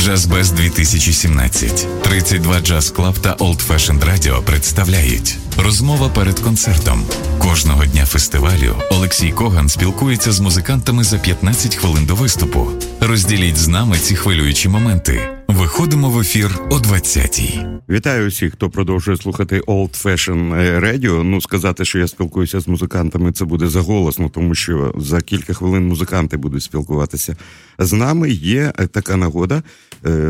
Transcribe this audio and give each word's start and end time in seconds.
Джазбез 0.00 0.50
2017. 0.50 2.02
32 2.02 2.60
Джаз 2.60 2.90
Клаб 2.90 3.18
та 3.18 3.34
Old 3.34 3.68
Fashioned 3.68 4.04
Radio 4.04 4.42
представляють 4.42 5.38
розмова 5.58 6.08
перед 6.08 6.40
концертом. 6.40 7.04
Кожного 7.38 7.86
дня 7.86 8.06
фестивалю 8.06 8.76
Олексій 8.90 9.30
Коган 9.30 9.68
спілкується 9.68 10.32
з 10.32 10.40
музикантами 10.40 11.04
за 11.04 11.18
15 11.18 11.76
хвилин 11.76 12.06
до 12.06 12.14
виступу. 12.14 12.66
Розділіть 13.00 13.56
з 13.56 13.68
нами 13.68 13.98
ці 13.98 14.16
хвилюючі 14.16 14.68
моменти. 14.68 15.39
Виходимо 15.52 16.10
в 16.10 16.20
ефір 16.20 16.58
о 16.70 16.76
20-й. 16.78 17.60
Вітаю 17.88 18.28
усіх, 18.28 18.52
хто 18.52 18.70
продовжує 18.70 19.16
слухати 19.16 19.60
Old 19.60 20.04
Fashion 20.04 20.54
Radio. 20.80 21.22
Ну, 21.22 21.40
сказати, 21.40 21.84
що 21.84 21.98
я 21.98 22.08
спілкуюся 22.08 22.60
з 22.60 22.68
музикантами, 22.68 23.32
це 23.32 23.44
буде 23.44 23.68
заголосно, 23.68 24.28
тому 24.28 24.54
що 24.54 24.94
за 24.98 25.20
кілька 25.20 25.54
хвилин 25.54 25.88
музиканти 25.88 26.36
будуть 26.36 26.62
спілкуватися 26.62 27.36
з 27.78 27.92
нами. 27.92 28.30
Є 28.30 28.72
така 28.92 29.16
нагода. 29.16 29.62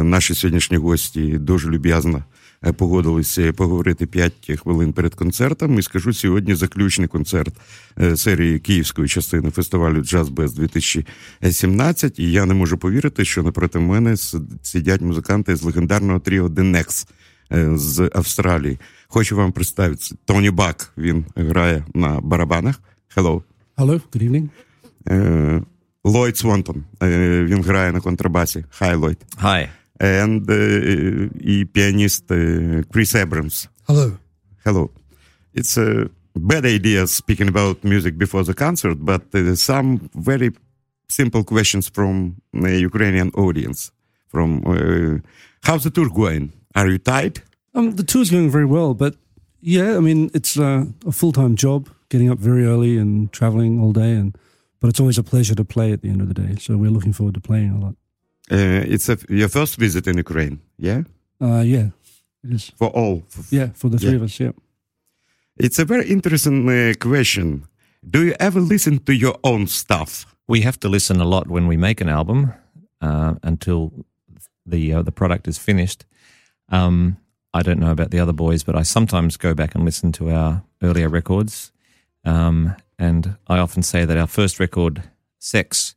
Наші 0.03 0.35
сьогоднішні 0.35 0.77
гості 0.77 1.39
дуже 1.39 1.69
люб'язно 1.69 2.25
погодилися 2.77 3.53
поговорити 3.53 4.07
5 4.07 4.33
хвилин 4.63 4.93
перед 4.93 5.15
концертом. 5.15 5.79
І 5.79 5.83
скажу 5.83 6.13
сьогодні 6.13 6.55
заключний 6.55 7.09
концерт 7.09 7.55
серії 8.15 8.59
київської 8.59 9.09
частини 9.09 9.51
фестивалю 9.51 10.03
Джаз 10.03 10.29
Без 10.29 10.53
2017. 10.53 12.19
І 12.19 12.33
я 12.33 12.47
не 12.47 12.55
можу 12.55 12.79
повірити, 12.79 13.25
що 13.25 13.43
напроти 13.43 13.79
мене 13.79 14.17
сидять 14.63 15.01
музиканти 15.01 15.57
з 15.57 15.63
легендарного 15.63 16.19
тріо 16.19 16.49
The 16.49 16.77
Next 16.77 17.09
з 17.77 18.11
Австралії. 18.15 18.79
Хочу 19.09 19.37
вам 19.37 19.53
представити 19.53 20.15
Тоні 20.25 20.51
Бак. 20.51 20.93
Він 20.99 21.25
грає 21.37 21.85
на 21.95 22.21
барабанах. 22.21 22.81
Hello. 23.17 23.43
Hello, 23.77 24.01
good 24.13 24.49
evening. 25.09 25.63
Ллойд 26.05 26.37
Свонтон. 26.37 26.85
Він 27.03 27.63
грає 27.63 27.93
на 27.93 28.01
контрабасі. 28.01 28.65
Hi, 28.81 28.99
Lloyd. 28.99 29.17
Hi. 29.43 29.69
and 30.01 30.51
uh, 30.51 30.55
the 30.55 31.65
pianist 31.73 32.31
uh, 32.31 32.83
Chris 32.91 33.15
Abrahams. 33.15 33.69
Hello. 33.87 34.17
Hello. 34.65 34.91
It's 35.53 35.77
a 35.77 36.09
bad 36.35 36.65
idea 36.65 37.07
speaking 37.07 37.49
about 37.49 37.85
music 37.85 38.17
before 38.17 38.43
the 38.43 38.55
concert, 38.55 38.97
but 39.01 39.23
uh, 39.35 39.55
some 39.55 40.11
very 40.15 40.53
simple 41.09 41.45
questions 41.45 41.89
from 41.89 42.37
the 42.53 42.81
Ukrainian 42.81 43.31
audience. 43.31 43.93
From 44.29 44.63
how's 45.65 45.83
the 45.83 45.91
tour 45.91 46.09
going? 46.09 46.53
Are 46.77 46.89
you 46.89 46.99
tight? 46.99 47.43
Um, 47.75 47.97
the 47.97 48.05
tour's 48.05 48.31
going 48.31 48.49
very 48.49 48.65
well, 48.65 48.95
but 48.95 49.17
yeah, 49.61 49.97
I 49.97 50.01
mean 50.01 50.31
it's 50.35 50.57
a 50.57 50.87
full 51.11 51.33
time 51.33 51.57
job, 51.57 51.91
getting 52.11 52.31
up 52.31 52.39
very 52.39 52.65
early 52.65 52.97
and 52.97 53.33
traveling 53.33 53.81
all 53.81 53.93
day, 53.93 54.13
and 54.13 54.39
but 54.81 54.89
it's 54.89 55.01
always 55.01 55.19
a 55.19 55.25
pleasure 55.25 55.57
to 55.57 55.65
play 55.65 55.93
at 55.93 56.03
the 56.03 56.09
end 56.09 56.21
of 56.23 56.29
the 56.29 56.35
day. 56.35 56.55
So 56.61 56.77
we're 56.77 56.93
looking 56.93 57.13
forward 57.13 57.35
to 57.35 57.41
playing 57.41 57.73
a 57.73 57.81
lot. 57.81 57.97
Uh, 58.51 58.83
it's 58.95 59.09
a, 59.09 59.17
your 59.29 59.49
first 59.49 59.77
visit 59.77 60.07
in 60.07 60.17
Ukraine, 60.19 60.61
yeah? 60.77 61.03
Uh, 61.41 61.61
yeah, 61.61 61.91
it 62.45 62.51
is. 62.53 62.73
For 62.77 62.89
all? 62.89 63.23
For, 63.29 63.43
Yeah, 63.55 63.69
for 63.75 63.89
the 63.89 63.99
three 63.99 64.11
Yeah. 64.11 64.17
of 64.17 64.23
us, 64.23 64.41
yeah. 64.41 64.53
It's 65.57 65.79
a 65.79 65.85
very 65.85 66.09
interesting 66.09 66.69
uh, 66.69 66.95
question. 66.99 67.65
Do 68.09 68.25
you 68.25 68.35
ever 68.41 68.61
listen 68.61 68.99
to 69.05 69.13
your 69.13 69.37
own 69.45 69.67
stuff? 69.67 70.27
We 70.49 70.63
have 70.63 70.79
to 70.81 70.89
listen 70.89 71.21
a 71.21 71.25
lot 71.25 71.47
when 71.49 71.67
we 71.69 71.77
make 71.77 72.01
an 72.01 72.09
album 72.09 72.53
uh, 73.01 73.35
until 73.43 73.93
the 74.67 74.95
uh, 74.95 75.03
the 75.03 75.13
product 75.13 75.47
is 75.49 75.59
finished. 75.59 76.05
Um, 76.71 77.17
I 77.53 77.63
don't 77.63 77.79
know 77.79 77.91
about 77.93 78.11
the 78.11 78.21
other 78.21 78.33
boys, 78.33 78.65
but 78.65 78.75
I 78.75 78.83
sometimes 78.85 79.37
go 79.37 79.55
back 79.55 79.75
and 79.75 79.85
listen 79.85 80.13
to 80.13 80.31
our 80.31 80.63
earlier 80.83 81.09
records. 81.09 81.73
Um, 82.25 82.75
and 82.99 83.37
I 83.49 83.59
often 83.59 83.83
say 83.83 84.05
that 84.07 84.17
our 84.17 84.27
first 84.29 84.59
record, 84.61 85.03
Sex, 85.39 85.95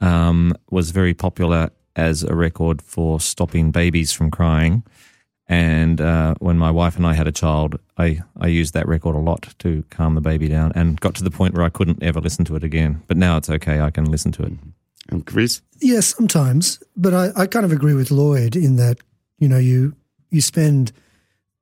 um, 0.00 0.52
was 0.70 0.90
very 0.90 1.14
popular 1.14 1.70
as 1.96 2.22
a 2.22 2.34
record 2.34 2.82
for 2.82 3.18
stopping 3.18 3.70
babies 3.70 4.12
from 4.12 4.30
crying. 4.30 4.84
And 5.48 6.00
uh, 6.00 6.34
when 6.38 6.58
my 6.58 6.70
wife 6.70 6.96
and 6.96 7.06
I 7.06 7.14
had 7.14 7.28
a 7.28 7.32
child, 7.32 7.78
I, 7.96 8.20
I 8.40 8.48
used 8.48 8.74
that 8.74 8.88
record 8.88 9.14
a 9.14 9.20
lot 9.20 9.54
to 9.60 9.84
calm 9.90 10.14
the 10.14 10.20
baby 10.20 10.48
down 10.48 10.72
and 10.74 11.00
got 11.00 11.14
to 11.16 11.24
the 11.24 11.30
point 11.30 11.54
where 11.54 11.64
I 11.64 11.68
couldn't 11.68 12.02
ever 12.02 12.20
listen 12.20 12.44
to 12.46 12.56
it 12.56 12.64
again. 12.64 13.02
But 13.06 13.16
now 13.16 13.36
it's 13.36 13.48
okay, 13.48 13.80
I 13.80 13.90
can 13.90 14.10
listen 14.10 14.32
to 14.32 14.42
it. 14.42 14.52
And 15.08 15.24
Chris? 15.24 15.62
Yeah, 15.80 16.00
sometimes, 16.00 16.82
but 16.96 17.14
I, 17.14 17.30
I 17.36 17.46
kind 17.46 17.64
of 17.64 17.70
agree 17.70 17.94
with 17.94 18.10
Lloyd 18.10 18.56
in 18.56 18.76
that 18.76 18.98
you 19.38 19.48
know 19.48 19.58
you 19.58 19.94
you 20.30 20.40
spend 20.40 20.90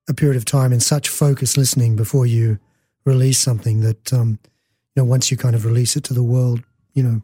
a 0.08 0.14
period 0.14 0.36
of 0.36 0.46
time 0.46 0.72
in 0.72 0.80
such 0.80 1.08
focused 1.08 1.58
listening 1.58 1.94
before 1.94 2.24
you 2.24 2.58
release 3.04 3.38
something 3.38 3.80
that 3.80 4.12
um, 4.14 4.38
you 4.96 5.02
know 5.02 5.04
once 5.04 5.30
you 5.30 5.36
kind 5.36 5.54
of 5.54 5.66
release 5.66 5.94
it 5.94 6.04
to 6.04 6.14
the 6.14 6.22
world, 6.22 6.62
you 6.94 7.02
know, 7.02 7.20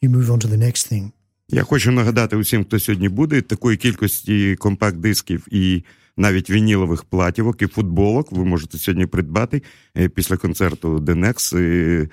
you 0.00 0.08
move 0.08 0.28
on 0.28 0.40
to 0.40 0.48
the 0.48 0.56
next 0.56 0.88
thing. 0.88 1.12
Я 1.48 1.62
хочу 1.62 1.92
нагадати 1.92 2.36
усім, 2.36 2.64
хто 2.64 2.78
сьогодні 2.78 3.08
буде, 3.08 3.42
такої 3.42 3.76
кількості 3.76 4.56
компакт-дисків 4.56 5.46
і 5.50 5.84
навіть 6.16 6.50
вінілових 6.50 7.04
платівок 7.04 7.62
і 7.62 7.66
футболок 7.66 8.32
ви 8.32 8.44
можете 8.44 8.78
сьогодні 8.78 9.06
придбати 9.06 9.62
е, 9.96 10.08
після 10.08 10.36
концерту 10.36 11.04
е, 11.54 12.08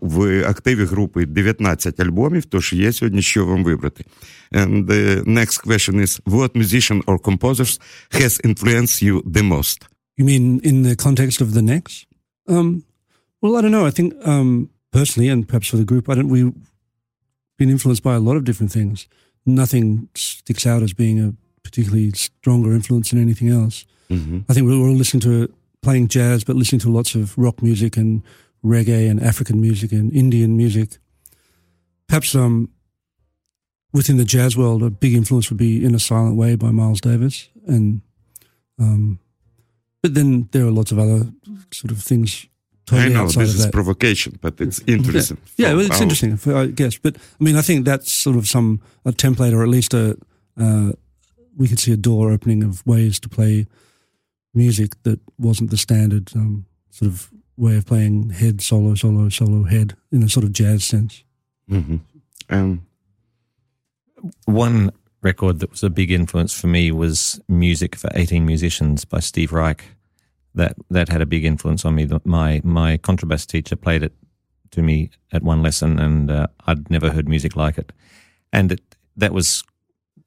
В 0.00 0.44
активі 0.48 0.84
групи 0.84 1.26
19 1.26 2.00
альбомів, 2.00 2.44
тож 2.44 2.72
є 2.72 2.92
сьогодні 2.92 3.22
що 3.22 3.46
вам 3.46 3.64
вибрати. 3.64 4.04
And 4.52 4.86
the 4.86 5.24
next 5.24 5.66
question 5.66 5.94
is, 6.00 6.20
what 6.24 6.56
musician 6.56 7.02
or 7.06 7.18
composers 7.18 7.80
has 8.10 8.40
influenced 8.44 9.02
you 9.02 9.22
the 9.22 9.42
most? 9.42 9.78
You 10.18 10.24
mean 10.24 10.60
in 10.70 10.82
the 10.82 10.96
context 11.06 11.40
of 11.40 11.48
the 11.56 11.62
next? 11.62 12.06
Um, 12.48 12.82
well, 13.40 13.54
I 13.56 13.60
don't 13.62 13.74
know. 13.76 13.86
I 13.90 13.94
think 13.98 14.08
um, 14.32 14.68
personally, 14.96 15.28
and 15.32 15.40
perhaps 15.48 15.68
for 15.70 15.78
the 15.82 15.88
group, 15.90 16.04
I 16.10 16.14
don't. 16.16 16.30
We've 16.36 16.52
been 17.60 17.70
influenced 17.70 18.02
by 18.02 18.14
a 18.14 18.20
lot 18.20 18.36
of 18.38 18.44
different 18.44 18.72
things. 18.72 19.06
Nothing 19.44 20.08
sticks 20.14 20.66
out 20.66 20.82
as 20.82 20.94
being 20.94 21.20
a 21.20 21.34
particularly 21.62 22.10
stronger 22.12 22.72
influence 22.72 23.10
than 23.10 23.20
anything 23.20 23.50
else. 23.50 23.84
I 24.48 24.54
think 24.54 24.66
we're 24.66 24.72
all 24.78 24.94
listening 24.94 25.20
to 25.20 25.52
playing 25.82 26.08
jazz, 26.08 26.42
but 26.42 26.56
listening 26.56 26.80
to 26.80 26.90
lots 26.90 27.14
of 27.14 27.36
rock 27.36 27.62
music 27.62 27.98
and 27.98 28.22
reggae 28.64 29.10
and 29.10 29.22
African 29.22 29.60
music 29.60 29.92
and 29.92 30.10
Indian 30.12 30.56
music. 30.56 30.96
Perhaps 32.08 32.34
um, 32.34 32.70
within 33.92 34.16
the 34.16 34.24
jazz 34.24 34.56
world, 34.56 34.82
a 34.82 34.90
big 34.90 35.12
influence 35.12 35.50
would 35.50 35.58
be 35.58 35.84
"In 35.84 35.94
a 35.94 35.98
Silent 35.98 36.36
Way" 36.36 36.56
by 36.56 36.70
Miles 36.70 37.00
Davis, 37.00 37.50
and 37.66 38.00
um, 38.78 39.18
but 40.02 40.14
then 40.14 40.48
there 40.52 40.66
are 40.66 40.72
lots 40.72 40.92
of 40.92 40.98
other 40.98 41.30
sort 41.72 41.92
of 41.92 42.02
things. 42.02 42.46
Totally 42.90 43.14
I 43.14 43.18
know 43.18 43.28
this 43.28 43.54
is 43.54 43.66
provocation, 43.68 44.38
but 44.40 44.60
it's 44.60 44.80
interesting. 44.86 45.38
Yeah, 45.56 45.68
yeah 45.68 45.74
well, 45.74 45.86
it's 45.86 46.00
interesting, 46.00 46.38
I 46.52 46.66
guess. 46.66 46.98
But 46.98 47.16
I 47.16 47.44
mean, 47.44 47.54
I 47.54 47.62
think 47.62 47.84
that's 47.84 48.10
sort 48.10 48.36
of 48.36 48.48
some 48.48 48.80
a 49.04 49.12
template, 49.12 49.52
or 49.52 49.62
at 49.62 49.68
least 49.68 49.94
a 49.94 50.16
uh, 50.58 50.92
we 51.56 51.68
could 51.68 51.78
see 51.78 51.92
a 51.92 51.96
door 51.96 52.32
opening 52.32 52.64
of 52.64 52.84
ways 52.84 53.20
to 53.20 53.28
play 53.28 53.66
music 54.54 55.00
that 55.04 55.20
wasn't 55.38 55.70
the 55.70 55.76
standard 55.76 56.32
um, 56.34 56.66
sort 56.90 57.12
of 57.12 57.30
way 57.56 57.76
of 57.76 57.86
playing 57.86 58.30
head 58.30 58.60
solo, 58.60 58.96
solo, 58.96 59.28
solo 59.28 59.62
head 59.64 59.94
in 60.10 60.24
a 60.24 60.28
sort 60.28 60.44
of 60.44 60.52
jazz 60.52 60.84
sense. 60.84 61.22
Mm-hmm. 61.70 61.98
Um, 62.48 62.86
One 64.46 64.90
record 65.22 65.60
that 65.60 65.70
was 65.70 65.84
a 65.84 65.90
big 65.90 66.10
influence 66.10 66.58
for 66.58 66.66
me 66.66 66.90
was 66.90 67.40
Music 67.48 67.94
for 67.94 68.10
18 68.14 68.44
Musicians 68.44 69.04
by 69.04 69.20
Steve 69.20 69.52
Reich. 69.52 69.84
That 70.54 70.74
that 70.90 71.08
had 71.08 71.20
a 71.22 71.26
big 71.26 71.44
influence 71.44 71.84
on 71.84 71.94
me. 71.94 72.04
The- 72.06 72.20
My 72.24 72.60
my 72.64 72.98
contrabass 72.98 73.46
teacher 73.46 73.76
played 73.76 74.02
it 74.02 74.12
to 74.70 74.82
me 74.82 75.10
at 75.32 75.42
one 75.42 75.62
lesson, 75.62 75.98
and 75.98 76.30
uh, 76.30 76.46
I'd 76.66 76.90
never 76.90 77.10
heard 77.10 77.28
music 77.28 77.56
like 77.56 77.78
it. 77.78 77.92
And 78.52 78.72
it, 78.72 78.80
that 79.16 79.32
was 79.32 79.62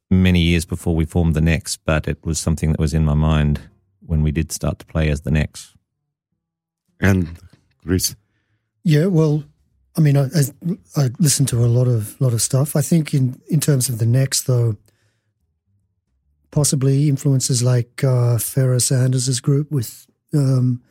many 0.10 0.40
years 0.40 0.66
before 0.66 0.96
we 0.96 1.06
formed 1.06 1.34
the 1.36 1.42
Necks, 1.42 1.78
but 1.78 2.08
it 2.08 2.18
was 2.26 2.40
something 2.40 2.72
that 2.72 2.80
was 2.80 2.94
in 2.94 3.06
my 3.06 3.14
mind 3.16 3.60
when 4.06 4.24
we 4.24 4.32
did 4.32 4.52
start 4.52 4.80
to 4.80 4.86
play 4.86 5.10
as 5.12 5.22
the 5.22 5.32
Necks. 5.32 5.74
And 7.00 7.28
Chris, 7.86 8.16
Yeah, 8.84 9.08
well, 9.08 9.44
I 9.98 10.02
mean, 10.02 10.18
I, 10.18 10.26
I, 10.26 11.04
I 11.06 11.10
listen 11.20 11.46
to 11.48 11.66
a 11.66 11.68
lot 11.68 11.88
of 11.88 12.16
lot 12.22 12.34
of 12.34 12.42
stuff. 12.42 12.76
I 12.76 12.82
think 12.82 13.14
in 13.14 13.42
in 13.48 13.60
terms 13.60 13.90
of 13.90 13.98
the 13.98 14.06
Necks, 14.06 14.42
though, 14.44 14.76
possibly 16.52 17.08
influences 17.10 17.62
like 17.64 18.04
uh, 18.04 18.38
Pharoah 18.38 18.80
Sanders' 18.80 19.40
group 19.42 19.72
with 19.72 20.06
um, 20.34 20.82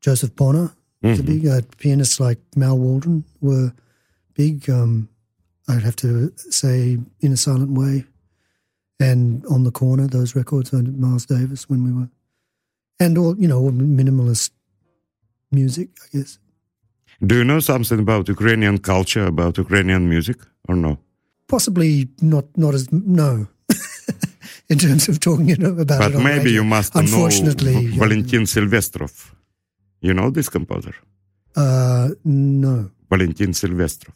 Joseph 0.00 0.34
Bonner, 0.36 0.70
the 1.02 1.22
big 1.22 1.46
uh, 1.46 1.60
pianists 1.78 2.18
like 2.18 2.38
Mal 2.56 2.78
Waldron 2.78 3.24
were 3.40 3.72
big. 4.34 4.68
Um, 4.70 5.08
I'd 5.68 5.82
have 5.82 5.96
to 5.96 6.32
say, 6.36 6.98
in 7.20 7.32
a 7.32 7.36
silent 7.36 7.72
way, 7.72 8.04
and 9.00 9.44
on 9.46 9.64
the 9.64 9.70
corner, 9.70 10.06
those 10.06 10.34
records 10.36 10.72
on 10.74 11.00
Miles 11.00 11.26
Davis 11.26 11.68
when 11.68 11.84
we 11.84 11.92
were, 11.92 12.08
and 13.00 13.18
all 13.18 13.36
you 13.38 13.48
know, 13.48 13.58
all 13.58 13.72
minimalist 13.72 14.50
music, 15.50 15.88
I 16.04 16.18
guess. 16.18 16.38
do 17.26 17.34
you 17.36 17.44
know 17.44 17.60
something 17.60 18.00
about 18.00 18.28
Ukrainian 18.28 18.78
culture, 18.78 19.26
about 19.26 19.58
Ukrainian 19.58 20.08
music, 20.08 20.38
or 20.68 20.76
no? 20.76 20.98
possibly 21.46 22.08
not 22.20 22.44
not 22.56 22.74
as 22.74 22.90
no 22.92 23.46
in 24.68 24.78
terms 24.78 25.08
of 25.08 25.18
talking 25.20 25.48
you 25.48 25.56
know, 25.56 25.70
about 25.78 25.98
But 26.00 26.10
it 26.12 26.16
on 26.16 26.24
maybe 26.24 26.44
radio. 26.44 26.52
you 26.62 26.64
must 26.64 26.94
know 26.94 27.00
unfortunately 27.02 27.74
V- 27.86 27.98
Valentin 27.98 28.42
Silvestrov. 28.46 29.32
You 30.00 30.14
know 30.14 30.30
this 30.30 30.48
composer? 30.48 30.94
uh 31.56 32.08
no 32.24 32.90
Valentin 33.10 33.52
Silvestrov. 33.52 34.14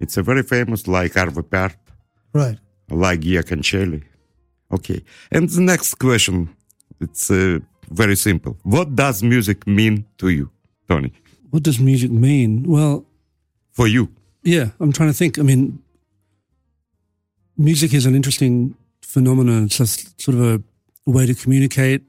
It's 0.00 0.16
a 0.16 0.22
very 0.22 0.42
famous, 0.42 0.88
like 0.88 1.12
Arvo 1.14 1.42
Pärt, 1.42 1.76
right 2.32 2.58
like 2.90 3.20
Giya 3.20 3.42
Kancheli. 3.42 4.02
Okay. 4.70 5.00
And 5.30 5.48
the 5.48 5.60
next 5.60 5.94
question, 5.98 6.48
it's 7.00 7.30
uh, 7.30 7.58
very 7.90 8.16
simple. 8.16 8.56
What 8.64 8.94
does 8.96 9.22
music 9.22 9.66
mean 9.66 10.04
to 10.18 10.28
you, 10.28 10.50
Tony? 10.88 11.12
What 11.50 11.62
does 11.62 11.78
music 11.78 12.10
mean? 12.10 12.64
Well, 12.66 13.04
For 13.72 13.86
you? 13.86 14.08
yeah, 14.42 14.70
I'm 14.80 14.92
trying 14.92 15.10
to 15.10 15.16
think. 15.16 15.38
I 15.38 15.42
mean, 15.42 15.78
music 17.56 17.94
is 17.94 18.06
an 18.06 18.14
interesting 18.14 18.74
phenomenon. 19.14 19.64
It's 19.64 19.78
just 19.78 20.20
sort 20.20 20.36
of 20.36 20.42
a, 20.42 20.62
way 21.06 21.26
to 21.26 21.34
communicate. 21.34 22.00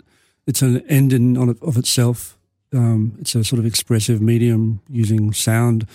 It's 0.47 0.61
an 0.61 0.79
end 0.89 1.11
in 1.13 1.37
on 1.37 1.49
it, 1.49 1.57
of 1.61 1.77
itself. 1.77 2.37
Um, 2.73 3.17
it's 3.19 3.35
a 3.35 3.43
sort 3.43 3.59
of 3.59 3.65
expressive 3.65 4.21
medium 4.21 4.79
using 4.89 5.33
sound. 5.33 5.85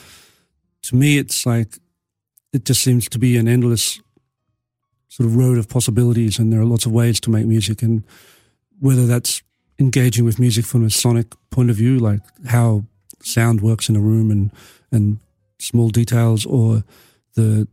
To 0.82 0.96
me, 0.96 1.18
it's 1.18 1.46
like 1.46 1.78
it 2.52 2.64
just 2.64 2.82
seems 2.82 3.08
to 3.08 3.18
be 3.18 3.38
an 3.38 3.48
endless 3.48 4.00
sort 5.08 5.26
of 5.26 5.36
road 5.36 5.58
of 5.58 5.68
possibilities, 5.68 6.38
and 6.38 6.52
there 6.52 6.60
are 6.60 6.66
lots 6.66 6.86
of 6.86 6.92
ways 6.92 7.20
to 7.20 7.30
make 7.30 7.46
music. 7.46 7.82
And 7.82 8.04
whether 8.78 9.06
that's 9.06 9.42
engaging 9.78 10.26
with 10.26 10.38
music 10.38 10.66
from 10.66 10.84
a 10.84 10.90
sonic 10.90 11.34
point 11.50 11.70
of 11.70 11.76
view, 11.76 11.98
like 11.98 12.20
how 12.46 12.84
sound 13.22 13.62
works 13.62 13.88
in 13.88 13.96
a 13.96 14.00
room 14.00 14.30
and 14.30 14.50
and 14.92 15.18
small 15.58 15.88
details, 15.88 16.44
or 16.44 16.84
the 17.34 17.66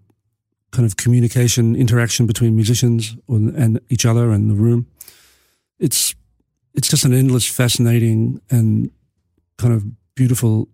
kind 0.77 0.85
of 0.85 0.95
communication 0.95 1.75
interaction 1.75 2.27
between 2.27 2.55
musicians 2.55 3.17
or, 3.27 3.37
and 3.37 3.79
each 3.89 4.05
other 4.05 4.29
and 4.29 4.47
the 4.47 4.53
room. 4.53 4.85
It's 5.79 6.13
it's 6.75 6.87
just 6.87 7.03
an 7.03 7.13
endless, 7.13 7.47
fascinating, 7.47 8.39
and 8.51 8.91
kind 9.57 9.73
of 9.73 9.83
beautiful, 10.13 10.67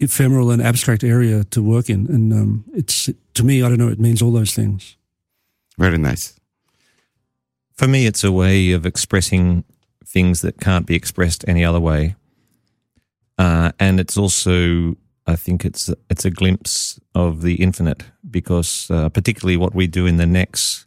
ephemeral 0.00 0.50
and 0.50 0.60
abstract 0.60 1.02
area 1.02 1.44
to 1.44 1.62
work 1.62 1.88
in. 1.88 2.06
And 2.08 2.32
um, 2.32 2.64
it's 2.74 3.08
to 3.32 3.42
me, 3.42 3.62
I 3.62 3.68
don't 3.70 3.78
know, 3.78 3.88
it 3.88 3.98
means 3.98 4.20
all 4.20 4.32
those 4.32 4.52
things. 4.52 4.98
Very 5.78 5.96
nice. 5.96 6.38
For 7.72 7.88
me, 7.88 8.04
it's 8.04 8.22
a 8.22 8.32
way 8.32 8.72
of 8.72 8.84
expressing 8.84 9.64
things 10.04 10.42
that 10.42 10.60
can't 10.60 10.84
be 10.86 10.94
expressed 10.94 11.48
any 11.48 11.64
other 11.64 11.80
way. 11.80 12.16
Uh, 13.38 13.72
and 13.78 13.98
it's 13.98 14.18
also, 14.18 14.96
I 15.28 15.36
think 15.36 15.64
it's 15.66 15.90
it's 16.08 16.24
a 16.24 16.30
glimpse 16.30 16.98
of 17.14 17.42
the 17.42 17.56
infinite 17.56 18.02
because, 18.30 18.90
uh, 18.90 19.10
particularly 19.10 19.58
what 19.58 19.74
we 19.74 19.86
do 19.86 20.06
in 20.06 20.16
the 20.16 20.26
Necks 20.26 20.86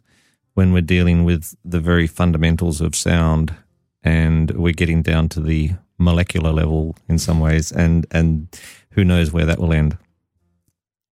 when 0.54 0.72
we're 0.72 0.82
dealing 0.82 1.24
with 1.24 1.54
the 1.64 1.78
very 1.80 2.08
fundamentals 2.08 2.80
of 2.80 2.96
sound, 2.96 3.54
and 4.02 4.50
we're 4.50 4.72
getting 4.72 5.00
down 5.00 5.28
to 5.28 5.40
the 5.40 5.70
molecular 5.96 6.50
level 6.50 6.96
in 7.08 7.18
some 7.18 7.38
ways, 7.38 7.70
and 7.70 8.04
and 8.10 8.48
who 8.90 9.04
knows 9.04 9.32
where 9.32 9.46
that 9.46 9.60
will 9.60 9.72
end. 9.72 9.96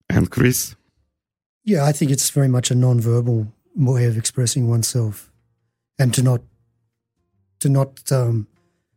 And 0.08 0.28
Chris? 0.28 0.74
Yeah, 1.62 1.84
I 1.84 1.92
think 1.92 2.10
it's 2.10 2.30
very 2.30 2.48
much 2.48 2.72
a 2.72 2.74
non-verbal 2.74 3.46
way 3.76 4.06
of 4.06 4.18
expressing 4.18 4.68
oneself, 4.68 5.30
and 6.00 6.12
to 6.14 6.22
not 6.22 6.40
to 7.60 7.68
not 7.68 8.10
um, 8.10 8.48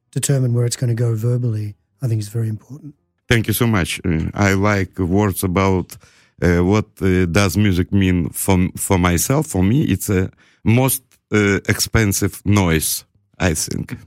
determine 0.10 0.56
where 0.56 0.66
it's 0.66 0.76
going 0.76 0.96
to 0.96 1.04
go 1.04 1.14
verbally. 1.16 1.76
I 2.02 2.08
think 2.08 2.20
is 2.20 2.30
very 2.30 2.50
important. 2.50 2.96
Thank 3.28 3.48
you 3.48 3.54
so 3.54 3.68
much. 3.68 4.00
Uh, 4.06 4.30
I 4.34 4.54
like 4.54 5.00
words 5.00 5.44
about 5.44 5.98
uh, 6.42 6.64
what 6.64 6.86
uh, 7.02 7.26
does 7.26 7.56
music 7.58 7.92
mean 7.92 8.30
for 8.30 8.58
for 8.78 8.98
myself. 8.98 9.48
For 9.48 9.64
me, 9.64 9.84
it's 9.94 10.10
a 10.10 10.30
most 10.64 11.04
uh, 11.32 11.60
expensive 11.68 12.42
noise. 12.46 13.06
I 13.40 13.56
think. 13.56 13.98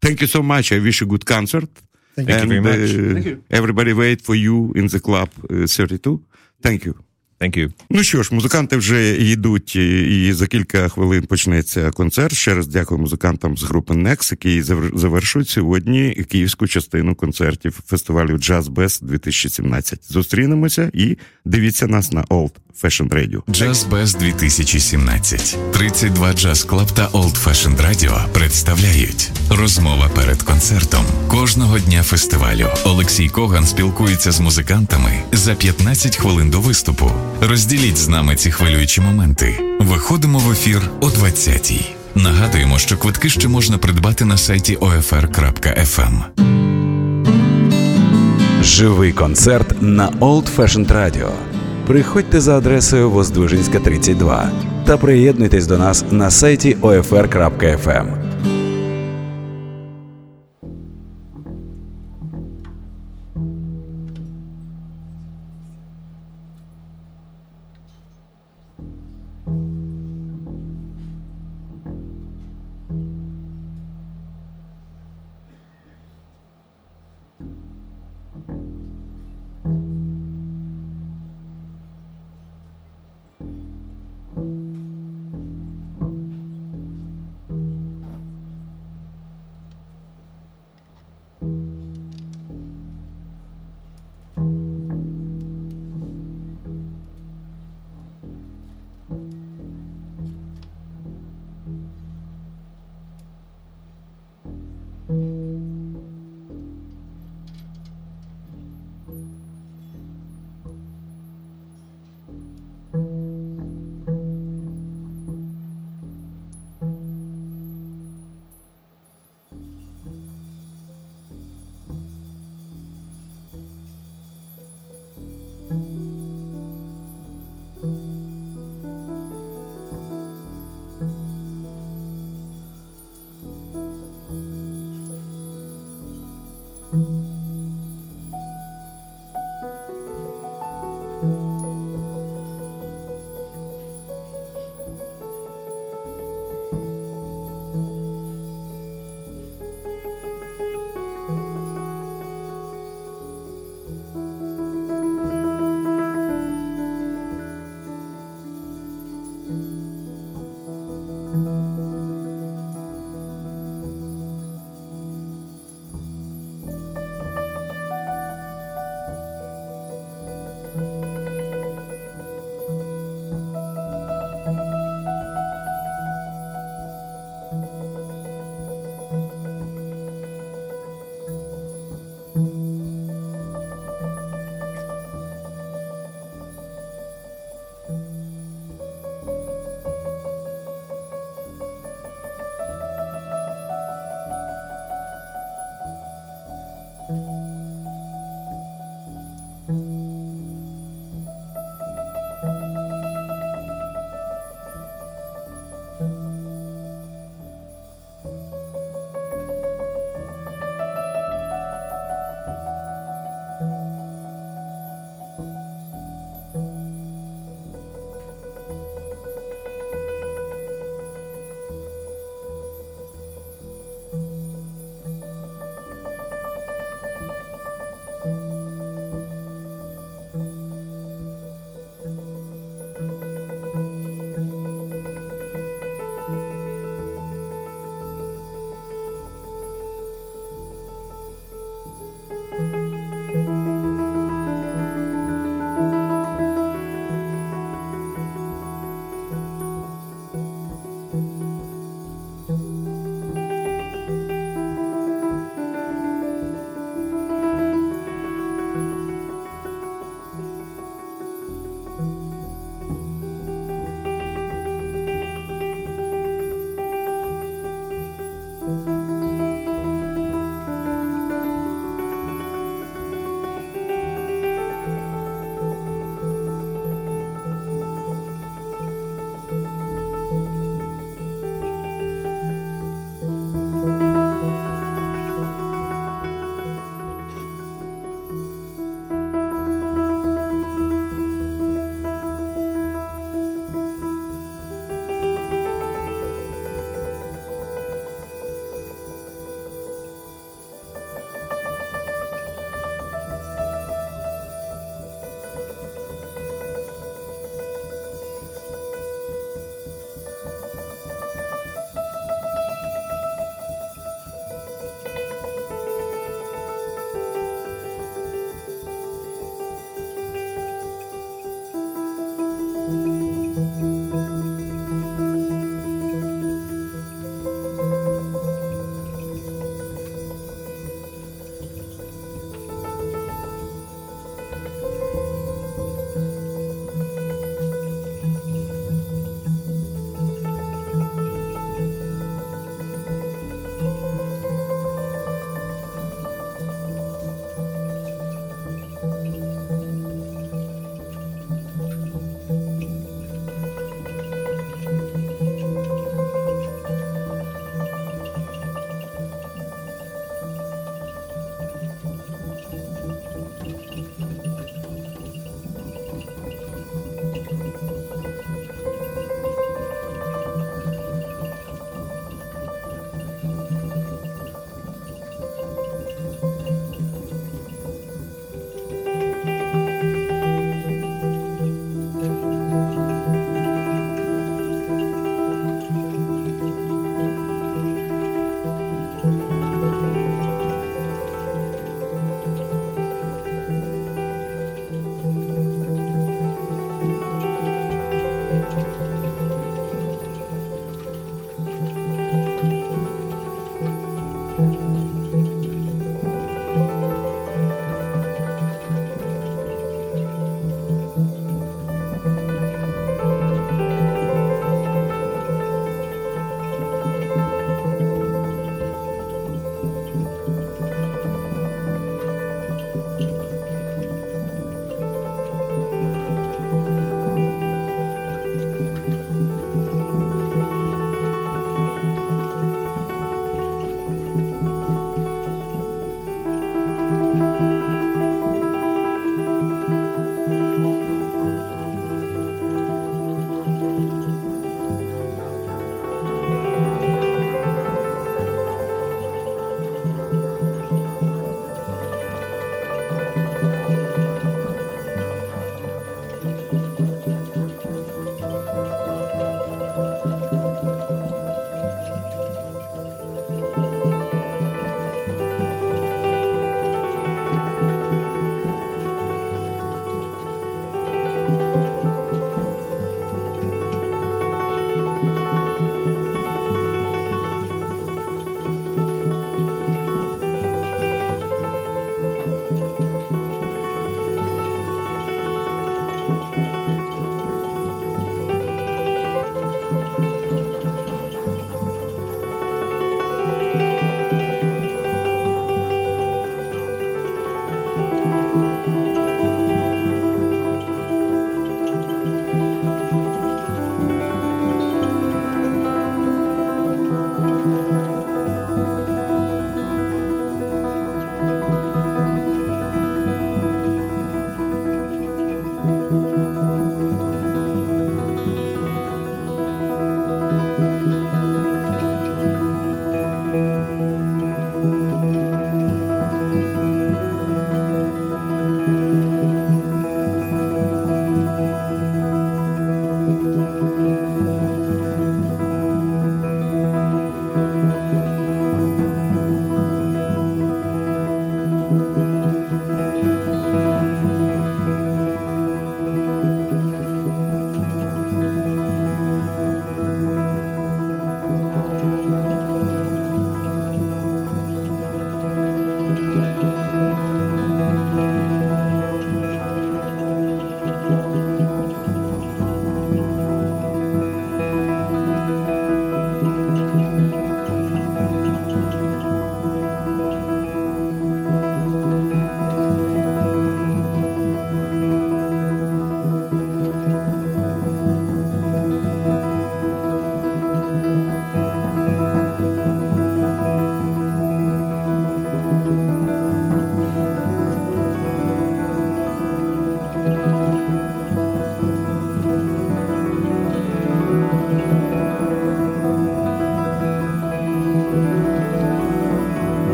Thank 0.00 0.20
you 0.20 0.26
so 0.28 0.42
much. 0.42 0.72
I 0.72 0.78
wish 0.78 1.00
you 1.00 1.06
good 1.08 1.24
concert. 1.24 1.68
Thank 2.14 2.28
you. 2.28 2.34
Thank 2.36 2.50
you 2.52 2.62
very 2.62 2.78
much. 2.78 2.90
uh, 2.94 3.12
Thank 3.14 3.26
you. 3.26 3.42
Everybody 3.50 3.92
wait 3.92 4.20
for 4.22 4.34
you 4.34 4.72
in 4.74 4.86
the 4.88 5.00
club 5.00 5.28
uh, 5.50 5.66
32. 5.66 6.20
Thank 6.60 6.84
you. 6.84 6.94
Thank 7.42 7.58
you. 7.58 7.70
Ну 7.90 8.02
що 8.02 8.22
ж, 8.22 8.34
музиканти 8.34 8.76
вже 8.76 9.16
йдуть, 9.16 9.76
і 9.76 10.26
і 10.28 10.32
за 10.32 10.46
кілька 10.46 10.88
хвилин 10.88 11.22
почнеться 11.22 11.90
концерт. 11.90 12.34
Ще 12.34 12.54
раз 12.54 12.66
дякую 12.66 13.00
музикантам 13.00 13.56
з 13.56 13.62
групи 13.62 13.94
Nex, 13.94 14.30
які 14.30 14.62
завершують 14.94 15.48
сьогодні 15.48 16.24
київську 16.30 16.66
частину 16.66 17.14
концертів 17.14 17.80
фестивалю 17.86 18.36
Jazz 18.36 18.62
Best 18.62 19.04
2017. 19.04 20.12
Зустрінемося 20.12 20.90
і 20.94 21.16
дивіться 21.44 21.86
нас 21.86 22.12
на 22.12 22.22
Old 22.22 22.50
Fashion 22.82 23.08
Radio. 23.08 23.42
Jazz 23.48 23.88
Best 23.90 24.18
2017. 24.18 25.58
32 25.72 26.28
Jazz 26.28 26.66
Club 26.66 26.92
та 26.92 27.08
Old 27.08 27.44
Fashioned 27.44 27.80
Radio 27.80 28.28
представляють 28.32 29.30
розмова 29.50 30.08
перед 30.08 30.42
концертом. 30.42 31.04
Кожного 31.28 31.78
дня 31.78 32.02
фестивалю 32.02 32.66
Олексій 32.84 33.28
Коган 33.28 33.66
спілкується 33.66 34.32
з 34.32 34.40
музикантами 34.40 35.22
за 35.32 35.54
15 35.54 36.16
хвилин 36.16 36.50
до 36.50 36.60
виступу. 36.60 37.10
Розділіть 37.50 37.96
з 37.96 38.08
нами 38.08 38.36
ці 38.36 38.50
хвилюючі 38.50 39.00
моменти. 39.00 39.76
Виходимо 39.80 40.38
в 40.38 40.52
ефір 40.52 40.80
о 41.00 41.06
20-й. 41.06 41.80
Нагадуємо, 42.14 42.78
що 42.78 42.96
квитки 42.96 43.28
ще 43.28 43.48
можна 43.48 43.78
придбати 43.78 44.24
на 44.24 44.36
сайті 44.36 44.76
OFR.FM. 44.76 46.22
Живий 48.62 49.12
концерт 49.12 49.82
на 49.82 50.10
Old 50.10 50.56
Fashioned 50.56 50.92
Radio. 50.92 51.28
Приходьте 51.86 52.40
за 52.40 52.58
адресою 52.58 53.10
Воздвижинська 53.10 53.78
32 53.78 54.50
та 54.86 54.96
приєднуйтесь 54.96 55.66
до 55.66 55.78
нас 55.78 56.04
на 56.10 56.30
сайті 56.30 56.76
OFR.FM. 56.82 58.06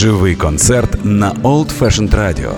Живий 0.00 0.34
концерт 0.34 1.04
на 1.04 1.32
Old 1.32 1.78
Fashioned 1.78 2.14
Radio. 2.14 2.52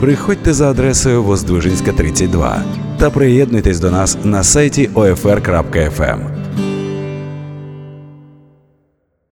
Приходьте 0.00 0.52
за 0.52 0.70
адресою 0.70 1.22
Воздвижинська, 1.22 1.92
32 1.92 2.64
та 2.98 3.10
приєднуйтесь 3.10 3.80
до 3.80 3.90
нас 3.90 4.18
на 4.24 4.42
сайті 4.44 4.90
OFR.FM. 4.94 6.29